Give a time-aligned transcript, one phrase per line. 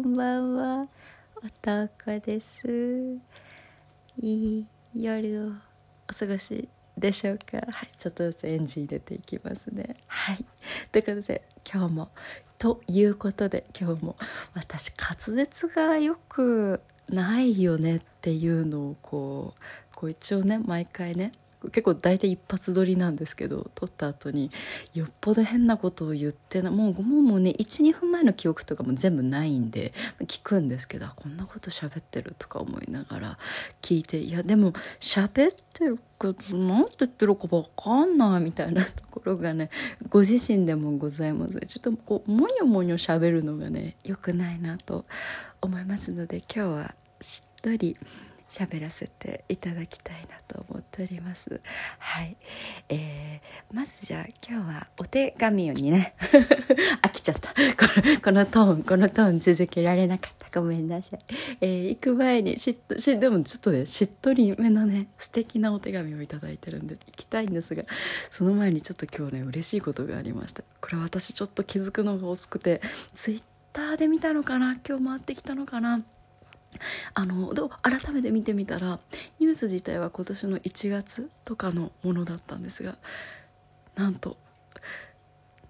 [0.00, 0.86] こんばんは。
[1.66, 3.18] 男です。
[4.20, 5.50] いい夜を
[6.08, 7.56] お過ごしでしょうか。
[7.56, 9.96] はいちょっとずつエンジン入れていきますね。
[10.06, 10.44] はい。
[10.92, 12.10] ということで今日も
[12.58, 14.16] ということで今日も
[14.54, 19.60] 私滑舌がよくないよねっていうのをこう
[19.96, 21.32] こう一応ね毎回ね
[21.64, 24.50] 結構大体一発撮りなんですけど撮った後に
[24.94, 29.92] よっぽど変なことを言ってなもうもうもうね12分前の記憶とかも全部ないんで
[30.22, 33.38] 聞くんですけどこんなこと喋ってるとか思いながら
[33.82, 39.70] 聞いていやでも喋ってるけど何て言ってるか分かんないみたいなところがね
[40.10, 41.58] ご自身でもございます。
[41.66, 45.04] ちょっとこうもにょもにょ喋るのがね良くないなと
[45.60, 47.96] 思いますので今日はしっとり
[48.48, 51.60] 喋らせていただきたいなと思っております。
[51.98, 52.36] はい、
[52.88, 56.14] えー、まずじゃあ今日はお手紙にね。
[57.02, 57.52] 飽きちゃった。
[58.22, 60.38] このトーンこのトーン続けられなかった。
[60.50, 61.20] ごめんなさい、
[61.60, 67.84] えー、行く前にしっとしでもちょっとねしっとりめのね素敵なお手紙を頂いてるんで行きたいんですが
[68.30, 72.80] その前にちょっと今日ね嬉しいことがありましたこれ私ちょっと気づくのが遅くて
[73.12, 74.78] ツイッターで見たのかな？
[74.86, 76.02] 今日回ってきたのかな？
[77.14, 79.00] あので改めて見てみたら
[79.38, 82.96] ニュース自体は今年の1月とかのものだったんですが
[83.94, 84.36] なんと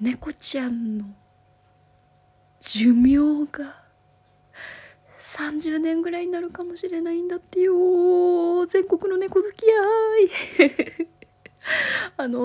[0.00, 1.04] 猫ちゃんの
[2.58, 3.80] 寿命が
[5.20, 8.66] 30年ぐらいになるかもしれないんだってよ。
[8.66, 11.08] 全国の猫好きやーい。
[12.16, 12.40] あの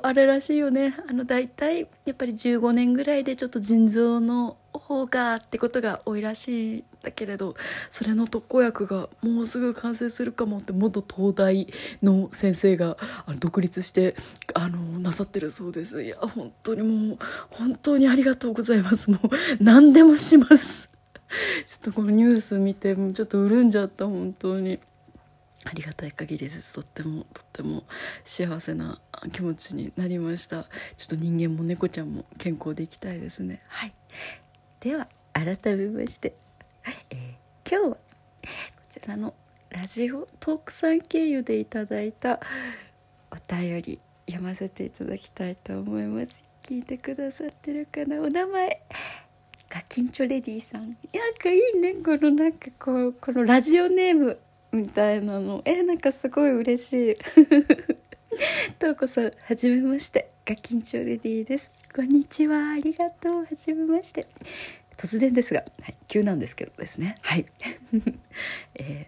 [0.02, 0.96] あれらしいよね。
[1.08, 7.54] あの大体やっぱり15年ぐらいでちょっと腎臓の方がってことが多いらしいんだけれど
[7.90, 11.66] それの特効薬がもうすぐ完成するかもって元東大
[12.02, 12.96] の先生が
[13.38, 14.14] 独立して
[14.54, 16.02] あのなさってるそうです。
[16.02, 17.18] いや本当にもう
[17.50, 19.10] 本当にありがとうございます。
[19.10, 19.28] もう
[19.62, 20.88] 何でもします。
[21.64, 24.78] ちょっとこのニュース見てもうちょっと潤んじゃった本当に。
[25.64, 26.74] ありがたい限りです。
[26.74, 27.84] とってもとっても
[28.24, 28.98] 幸せな
[29.30, 30.64] 気持ちになりました。
[30.96, 33.62] ちょっと人間も猫ちゃんも健康でいきたいですね。
[33.68, 33.92] はい。
[34.80, 36.34] では改めまして、
[37.10, 37.98] えー、今日はこ
[38.90, 39.34] ちらの
[39.68, 42.40] ラジオトークさん経由でいただいた
[43.30, 46.28] お便り読ませていただきたいと思います。
[46.62, 48.22] 聞いてくださってるかな？
[48.22, 48.80] お名前。
[49.68, 50.82] ガキンチョレディさん。
[50.82, 50.92] なん
[51.34, 51.94] かいいね。
[51.96, 54.38] このなんかこうこのラジオネーム
[54.72, 55.60] みたいなの。
[55.66, 57.16] えなんかすごい嬉しい。
[58.78, 60.29] とうこさんはじめまして。
[60.46, 61.70] ガキンチョレディです。
[61.94, 62.72] こんにちは。
[62.72, 63.38] ありがとう。
[63.40, 64.26] はじめまして。
[64.96, 67.16] 突然ですが、はい、急なんですけどですね。
[67.22, 67.46] はい。
[68.74, 69.06] え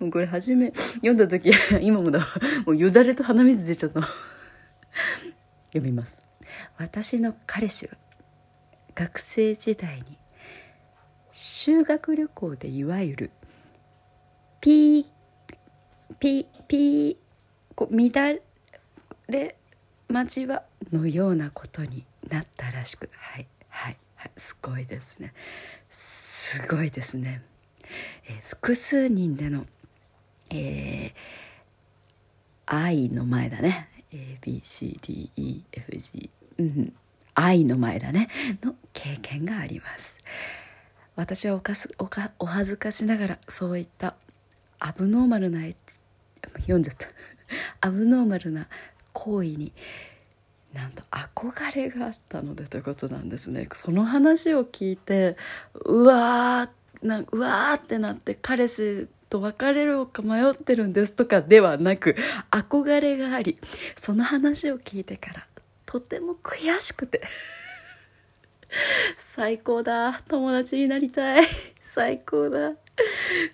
[0.00, 2.26] ー、もうこれ初め読んだ時今もだ
[2.66, 4.02] もうよだれと鼻水出ちゃった。
[5.68, 6.26] 読みます。
[6.76, 7.92] 私の彼氏は
[8.94, 10.18] 学生時代に
[11.32, 13.30] 修学旅行でいわゆる
[14.60, 15.04] ピー
[16.18, 17.16] ピーピー
[17.74, 18.40] こう乱
[19.28, 19.56] れ
[20.10, 25.32] 交わのようなことになったらしくはいはいはいすごいですね。
[25.90, 27.42] すごいですね、
[28.26, 29.66] えー、複数人での
[30.50, 31.12] えー、
[32.66, 33.88] 愛の前だね。
[34.12, 36.92] ABCDEFG うん
[37.34, 38.28] 愛の前だね。
[38.62, 40.16] の経験があります。
[41.14, 44.14] 私はおかすおかお恥ずかしながらそういった
[44.78, 45.60] アブノーマルな
[46.60, 47.06] 読んじゃった。
[47.86, 48.66] アブノーマルな
[49.18, 49.72] 行為に
[50.72, 53.68] なんと憧れがあったのでということなんですね。
[53.72, 55.36] その話を聞いて
[55.74, 62.16] うわーなうわーってなって彼氏と別れるか迷ってるんですとかではなく
[62.50, 63.58] 憧れがあり
[63.96, 65.46] その話を聞いてから
[65.84, 67.22] とても悔しくて。
[69.16, 70.20] 最高だ。
[70.28, 71.46] 友達になりたい。
[71.80, 72.72] 最高だ。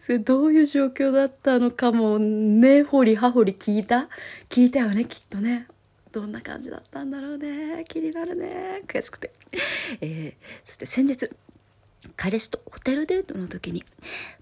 [0.00, 2.82] それどういう状況だったのかもね。
[2.82, 4.08] ほりはほり聞いた。
[4.48, 5.66] 聞いたよねきっとね。
[6.12, 7.84] どんな感じだったんだろうね。
[7.88, 8.82] 気になるね。
[8.86, 9.32] 悔しくて、
[10.00, 10.34] えー、
[10.64, 11.28] そして先日
[12.16, 13.84] 彼氏とホテルデートの時に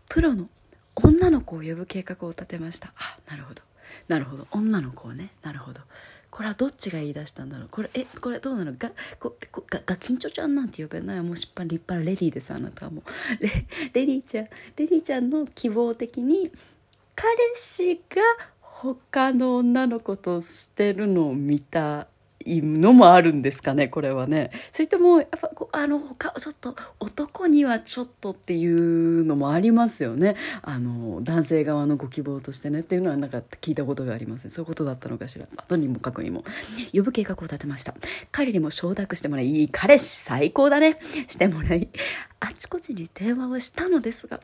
[0.08, 0.48] プロの
[0.94, 2.92] 女の子を呼ぶ計画を立てました。
[2.96, 3.62] あなるほど。
[4.08, 4.46] なるほど。
[4.50, 5.30] 女の子をね。
[5.42, 5.80] なるほど。
[6.32, 7.68] これはどっちが言い出したんだろう？
[7.70, 8.72] これえこれどうなの？
[8.72, 8.90] が
[9.20, 11.20] ここがが緊張ちゃんなんて呼べない？
[11.20, 13.42] もうしっぱ立派なレディーですあなたはもう。
[13.42, 16.50] レレディーちゃんレディーちゃんの希望的に
[17.14, 18.22] 彼氏が
[18.60, 22.08] 他の女の子としてるのを見た。
[22.46, 24.50] いのもあるんですかねこれはね。
[24.72, 30.36] それともやっぱこうあの他ちょっと男にはちょっとっていうのもありますよね。
[30.62, 35.46] あの男性側のご希望としてねっていうのはなんか聞いたことがありますそういうことだったのかしら。
[35.68, 36.44] とにもかくにも。
[36.92, 37.94] 呼ぶ計画を立てました。
[38.30, 40.98] 彼にも承諾してもらいいい彼氏最高だね。
[41.28, 41.88] してもらい
[42.40, 44.40] あちこちに電話をしたのですが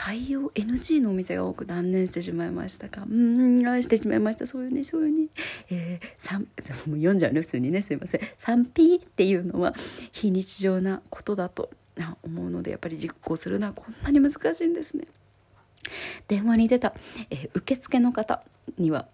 [0.00, 3.02] 対応 NG のお店が多く断念してしまいましたか？
[3.10, 4.46] うん愛してしまいました。
[4.46, 5.26] そういうねそういうね。
[5.70, 6.38] えー、3
[6.88, 7.82] もう読んじゃうね普通にね。
[7.82, 8.20] すいません。
[8.38, 9.74] 3P っていうのは
[10.12, 11.70] 非日常なことだと
[12.22, 15.08] 思うのでやっぱり実行するのはこんなに難しいんですね。
[16.28, 16.94] 電話に出た、
[17.30, 18.44] えー、受付の方
[18.78, 19.06] には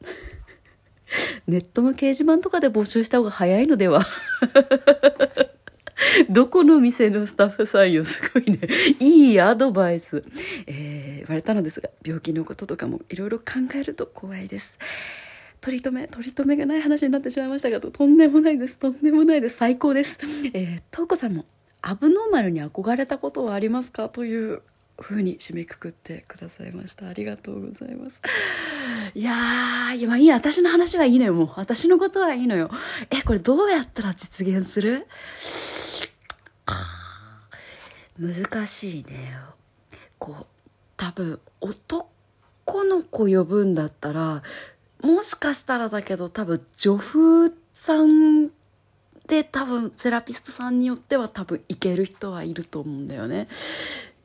[1.47, 4.05] ネットの掲示板とかで募集した方が早いのでは？
[6.31, 8.59] どこの店のスタッフさんよ、すごいね。
[9.01, 10.25] いいアドバイス。
[10.67, 13.45] えー、言われたのですが、病気のこととかもいろいろ考
[13.75, 14.79] えると怖いです。
[15.61, 18.77] 取り留め、取り留めがない話になってしまいましたが、とんでもないです。
[18.77, 19.57] とんでもないです。
[19.57, 20.19] 最高です。
[20.53, 21.47] えー、とうこさんも、
[21.81, 24.09] アブノーマルに憧れたことはありますか？
[24.09, 24.61] という
[24.97, 27.09] 風に締めくくってくださいました。
[27.09, 28.21] ありがとうございます。
[29.15, 31.51] いやー、いや、まあいい私の話はいいのよ、もう。
[31.57, 32.71] 私のことはいいのよ。
[33.11, 35.07] え、これどうやったら実現する？
[38.19, 39.37] 難しいね。
[40.19, 40.47] こう、
[40.97, 42.07] 多分、男
[42.85, 44.43] の子呼ぶんだったら、
[45.03, 48.51] もしかしたらだけど多分、女風さん
[49.27, 53.49] で多分、セラピストさんによっては多分いける人はいると思うんだよね。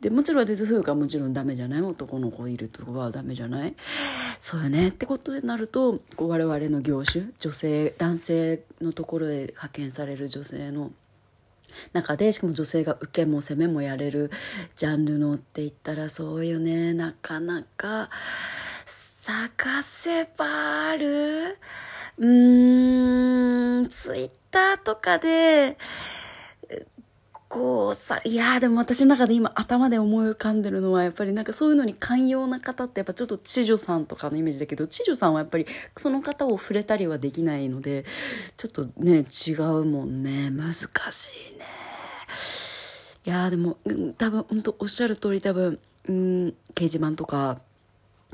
[0.02, 1.82] でもちろんデズフーがもちろんダメじゃない？
[1.82, 3.76] 男の子いるとこはダメじゃない？
[4.40, 10.94] そうよねってことになるとこう我々の業種女性男性のところへ派遣される女性の
[11.94, 14.32] 中でしかも女性が受けも攻めもやれる
[14.76, 16.94] ジャンルのって言ったらそうよね。
[16.94, 18.10] なかなか
[18.86, 21.58] 探せばある。
[22.18, 25.78] うーんツイッターとかで
[27.50, 35.66] こうさ、いやでも私の中で今頭で思い浮かんでるのはやっぱりなんかそういうのに寛容な方ってやっぱちょっと知女さんとかのイメージだけど、知女さんはやっぱり
[35.98, 38.06] その方を触れたりはできないので、
[38.56, 40.52] ちょっとね、違うもんね。
[40.52, 40.74] 難
[41.12, 41.66] しいね。
[43.26, 43.78] いやでも、
[44.20, 47.60] 多分本当おっしゃる通り多分、うん、掲示板とか、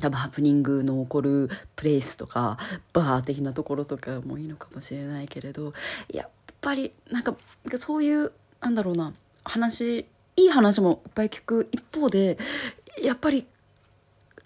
[0.01, 2.57] 多分ハプニングの起こるプレイスとか
[2.91, 5.73] バー的なところとかもいいのかもしれないけれど
[6.11, 6.29] やっ
[6.59, 7.33] ぱりなんか
[7.79, 8.33] そういう
[8.65, 9.13] なんだろうな。
[9.43, 12.39] 話いい話もいっぱい聞く一方で
[13.01, 13.45] やっぱり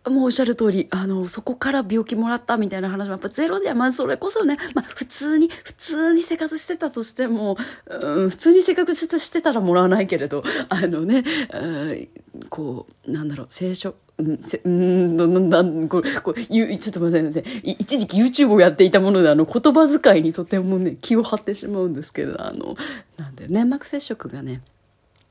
[0.07, 11.23] もうおっしゃる通り、あの、そこから病気もらったみたいな話もやっぱゼロでは、まあそれこそね、まあ普通に、普通に生活してたとしても、うん、普通に生活してたらもらわないけれど、あのね、
[11.53, 12.07] うん
[12.49, 17.71] こう、なんだろう、聖書、うん、せうん、な、な、これ、これ、ゆ、ちょっと待ってください。
[17.71, 22.75] 一時期 YouTube をやっていたもので、あの、言葉遣いにとてもね、気を張ってしまうんですけど、あの、
[23.17, 24.61] なんで、粘膜接触がね、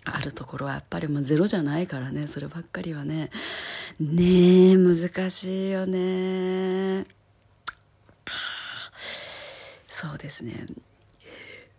[0.04, 3.30] あるところはやっぱりもうゼロじゃないからね、そればっかりはね。
[4.00, 7.06] ねえ、難しいよね。
[9.88, 10.66] そうですね。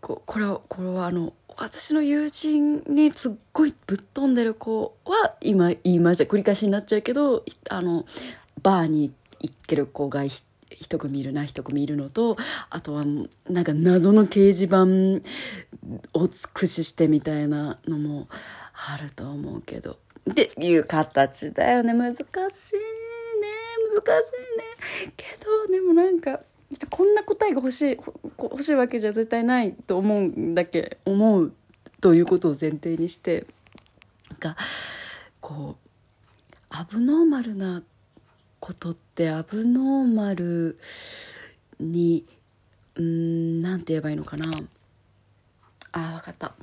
[0.01, 8.05] ここれは、これはあの、私の友人にすっごいぶっ飛んでる子は今言いました繰り返しになっちゃうけどあの
[8.63, 9.11] バーに
[9.41, 12.37] 行ける子が一組いるな一組いるのと
[12.69, 13.03] あとは
[13.49, 14.83] なんか謎の掲示板
[16.13, 18.29] を駆使してみたいなのも
[18.87, 19.97] あると思うけど。
[20.29, 21.93] っていう形だよね。
[21.93, 22.29] 難しいね。
[22.35, 22.73] 難し
[25.03, 25.13] いね。
[25.17, 26.39] けどでもなんか
[26.89, 27.97] こんな答えが欲しい
[28.37, 31.53] 欲しいわけじゃ絶対ないと思うんだけ思う
[32.01, 33.45] ということを前提にして
[34.39, 34.55] が
[35.41, 35.89] こう
[36.69, 37.81] アブノーマルな
[38.59, 40.77] ことってアブノーマル
[41.79, 42.25] に
[42.95, 44.51] うんなんて言えばいいのかな。
[45.91, 46.53] あ分かった。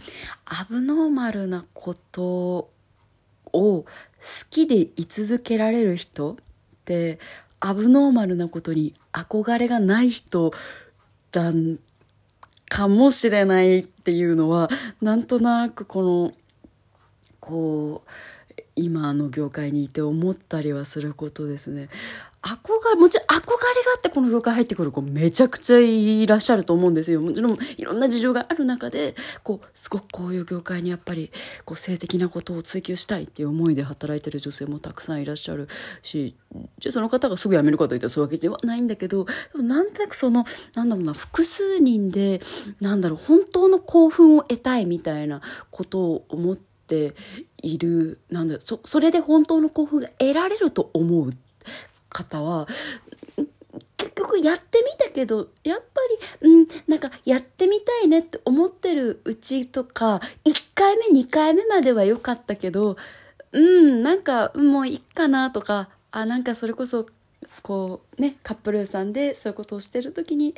[0.45, 2.71] アブノーマルなこと
[3.53, 3.85] を好
[4.51, 6.37] きでい続けられる人っ
[6.85, 7.19] て
[7.61, 10.53] アブノーマルなことに憧れがない人
[11.33, 11.79] だん
[12.69, 14.69] かもしれないっていうのは
[15.01, 16.33] なんとなくこの
[17.41, 18.11] こう
[18.77, 21.89] 今の業界にいて思ったりはすることですね。
[22.43, 23.43] 憧れ、もちろん憧れが
[23.97, 27.21] あってこの業界入ってくる子めちゃくちゃいらっしゃると思うんですよ。
[27.21, 31.33] もちろんいろんな事情がある中で、こう、すごくこういう業界にやっぱり、
[31.65, 35.69] こう、性的なことを追求したいっていう思いで働いてる女性もたくさんいらっしゃる
[36.03, 36.37] し、
[36.79, 40.45] じゃあその方がすぐ辞めるかといったらそういうわけではないんだけど、なんとなくその、
[40.77, 42.41] なんだろうな、複数人で、
[42.81, 45.41] なんだろう、本当の興奮を得たいみたいな
[45.71, 47.15] ことを思って、て
[47.63, 51.31] いるなんだそそれで本当の興奮が得られると思う
[52.09, 52.67] 方は
[53.97, 55.85] 結局やってみたけどやっぱ
[56.43, 62.97] り、うん、なんかやってみたいねって思ってるうちとか1回目2回目までは良かったけど
[63.53, 67.07] うんなんかもういいかなとかあなんかそれこそ
[67.63, 70.55] こうねカップルさんでそういうことをしてる時に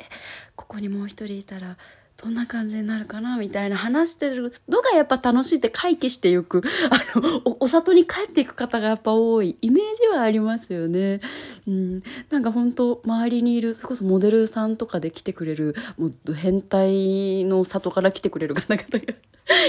[0.55, 1.77] ここにもう一人いたら
[2.21, 6.61] どんな感じになるかなみたいな話してるのがやっぱ楽しいって回帰していく、
[7.15, 11.21] あの、お、お里に帰っていく方がやっぱ多いイメージはありますよね。
[11.65, 12.03] うん。
[12.29, 18.99] なんか本当周りにいる、それこそモデルさんとかで来てくれる、もう変態の里から来てくれる 方々が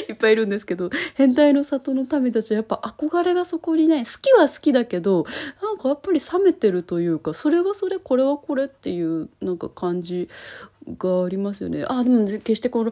[0.08, 4.04] いっぱいいるんですけど、変態の里の民たちはやっぱ憧れがそこにない。
[4.04, 5.24] 好きは好きだけど、
[5.62, 10.28] なんかやっぱり冷めてるというか、それはそれ、これはこれっていうなんか感じ
[10.98, 11.84] がありますよね。
[11.88, 12.90] あ、でも決してこの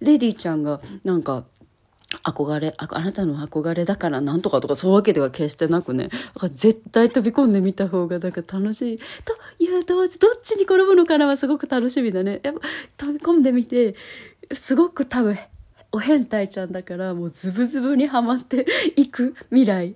[0.00, 1.44] レディちゃんがなんか
[2.24, 6.10] 憧れあ、あなたの憧れだからなんとかとかそういうわけでは決してなくね、
[6.42, 8.98] 絶対飛び込んでみた方がなんか楽しい。
[8.98, 12.40] という同時、どっちに転ぶのかなはすごく楽しみだね。
[12.42, 12.60] やっぱ
[12.98, 13.94] 飛び込んでみて、
[14.52, 15.38] すごく多分、
[15.94, 19.94] お変態ちゃんだからもうズブズブにはまっていく未来。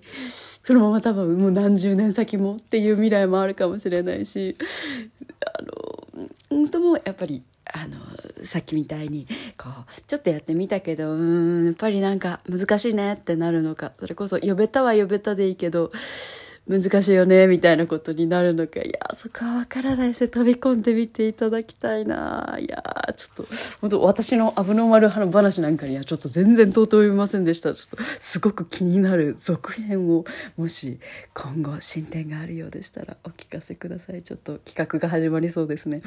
[0.63, 4.57] そのまま多分もう何十年先もっていう未来もあるかもしれないし、
[5.41, 5.69] あの、
[6.69, 7.97] ともやっぱり、あの、
[8.45, 9.27] さっきみたいに、
[9.59, 15.93] こう、ちょっとやってみたけど、うん、やっぱりなんか難しいねってなるのか、それこそ呼べたは呼べたでいいけど、
[16.69, 18.81] 難しいよね、みたいなことになるのか。
[18.81, 20.29] いや、そこはわからないですね。
[20.29, 22.59] 飛び込んでみていただきたいな。
[22.61, 22.83] いや、
[23.17, 27.73] ちょっと、本当私のアブノーマル話なんかにはちょっと全然到底いませんでした。
[27.73, 30.25] ちょっと、すごく気になる続編を、
[30.57, 30.99] もし
[31.35, 34.23] 今後進展があるようでしたらお聞かせください。
[34.23, 36.03] ちょっと企画が始まりそうですね。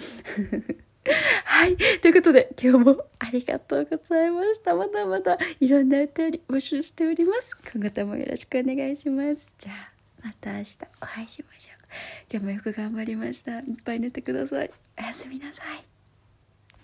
[1.45, 1.77] はい。
[2.01, 4.75] ということで、今日もありがとうございました。
[4.75, 7.55] まだまだいろんなお便り募集しております。
[7.73, 9.47] 今後ともよろしくお願いします。
[9.57, 9.98] じゃあ。
[10.23, 11.79] また明日お会いしましょう。
[12.31, 13.59] 今日もよく頑張りました。
[13.59, 14.71] いっぱい寝てください。
[14.99, 15.98] おやすみなさい。